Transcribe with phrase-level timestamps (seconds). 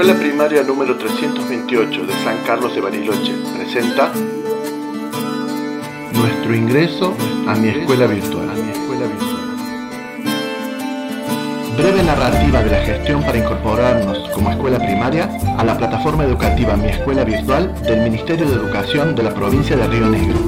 [0.00, 4.10] Escuela Primaria número 328 de San Carlos de Bariloche presenta
[6.14, 7.14] Nuestro ingreso
[7.46, 8.48] a mi escuela virtual.
[11.76, 15.28] Breve narrativa de la gestión para incorporarnos como escuela primaria
[15.58, 19.86] a la plataforma educativa Mi Escuela Virtual del Ministerio de Educación de la provincia de
[19.86, 20.38] Río Negro.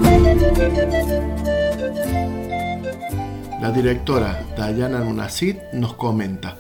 [3.61, 6.57] La directora Dayana Munacid nos comenta.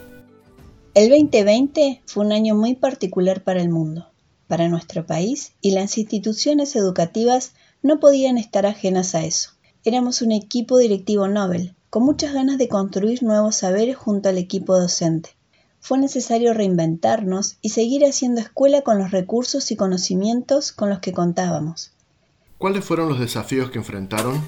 [0.95, 4.11] El 2020 fue un año muy particular para el mundo,
[4.47, 9.53] para nuestro país, y las instituciones educativas no podían estar ajenas a eso.
[9.85, 14.79] Éramos un equipo directivo Nobel, con muchas ganas de construir nuevos saberes junto al equipo
[14.79, 15.31] docente.
[15.81, 21.15] Fue necesario reinventarnos y seguir haciendo escuela con los recursos y conocimientos con los que
[21.15, 21.93] contábamos.
[22.59, 24.45] ¿Cuáles fueron los desafíos que enfrentaron?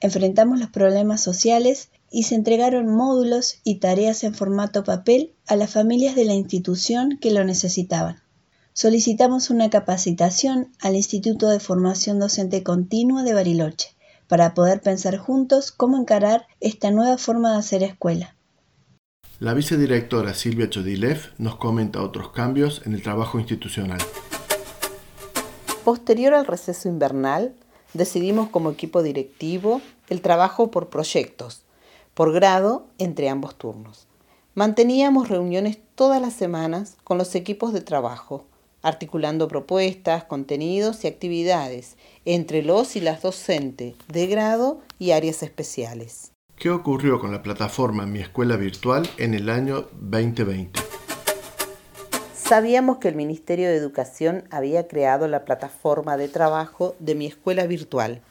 [0.00, 5.70] Enfrentamos los problemas sociales y se entregaron módulos y tareas en formato papel a las
[5.70, 8.22] familias de la institución que lo necesitaban.
[8.72, 13.88] Solicitamos una capacitación al Instituto de Formación Docente Continua de Bariloche
[14.28, 18.36] para poder pensar juntos cómo encarar esta nueva forma de hacer escuela.
[19.40, 23.98] La vicedirectora Silvia Chodilev nos comenta otros cambios en el trabajo institucional.
[25.84, 27.54] Posterior al receso invernal,
[27.94, 31.62] decidimos como equipo directivo el trabajo por proyectos,
[32.18, 34.08] por grado entre ambos turnos.
[34.56, 38.44] Manteníamos reuniones todas las semanas con los equipos de trabajo,
[38.82, 46.32] articulando propuestas, contenidos y actividades entre los y las docentes de grado y áreas especiales.
[46.56, 50.80] ¿Qué ocurrió con la plataforma Mi Escuela Virtual en el año 2020?
[52.34, 57.64] Sabíamos que el Ministerio de Educación había creado la plataforma de trabajo de Mi Escuela
[57.68, 58.22] Virtual,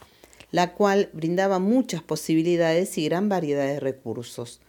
[0.52, 4.62] la cual brindaba muchas posibilidades y gran variedad de recursos.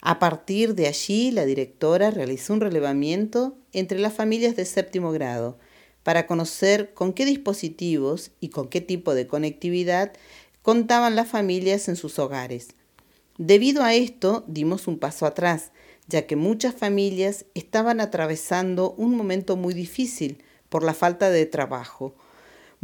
[0.00, 5.58] A partir de allí, la directora realizó un relevamiento entre las familias de séptimo grado
[6.02, 10.12] para conocer con qué dispositivos y con qué tipo de conectividad
[10.62, 12.68] contaban las familias en sus hogares.
[13.38, 15.72] Debido a esto, dimos un paso atrás,
[16.06, 22.14] ya que muchas familias estaban atravesando un momento muy difícil por la falta de trabajo.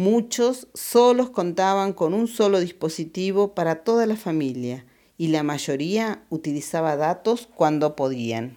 [0.00, 4.87] Muchos solos contaban con un solo dispositivo para toda la familia
[5.19, 8.56] y la mayoría utilizaba datos cuando podían.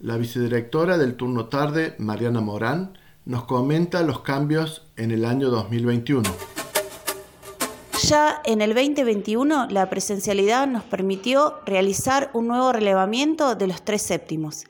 [0.00, 6.22] La vicedirectora del turno tarde, Mariana Morán, nos comenta los cambios en el año 2021.
[8.08, 14.00] Ya en el 2021 la presencialidad nos permitió realizar un nuevo relevamiento de los tres
[14.00, 14.64] séptimos.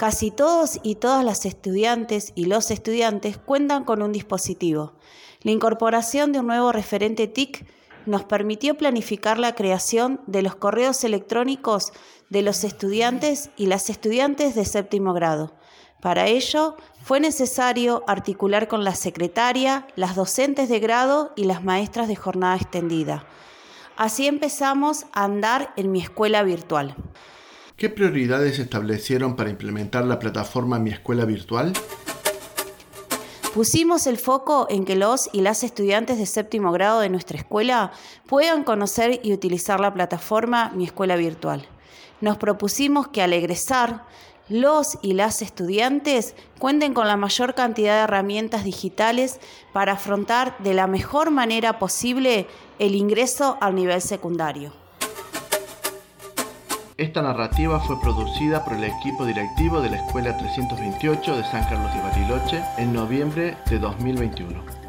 [0.00, 4.94] Casi todos y todas las estudiantes y los estudiantes cuentan con un dispositivo.
[5.42, 7.66] La incorporación de un nuevo referente TIC
[8.06, 11.92] nos permitió planificar la creación de los correos electrónicos
[12.30, 15.52] de los estudiantes y las estudiantes de séptimo grado.
[16.00, 22.08] Para ello, fue necesario articular con la secretaria, las docentes de grado y las maestras
[22.08, 23.26] de jornada extendida.
[23.98, 26.96] Así empezamos a andar en mi escuela virtual.
[27.80, 31.72] ¿Qué prioridades establecieron para implementar la plataforma Mi Escuela Virtual?
[33.54, 37.92] Pusimos el foco en que los y las estudiantes de séptimo grado de nuestra escuela
[38.26, 41.66] puedan conocer y utilizar la plataforma Mi Escuela Virtual.
[42.20, 44.04] Nos propusimos que al egresar,
[44.50, 49.40] los y las estudiantes cuenten con la mayor cantidad de herramientas digitales
[49.72, 52.46] para afrontar de la mejor manera posible
[52.78, 54.70] el ingreso al nivel secundario.
[57.00, 61.94] Esta narrativa fue producida por el equipo directivo de la Escuela 328 de San Carlos
[61.94, 64.79] de Bariloche en noviembre de 2021.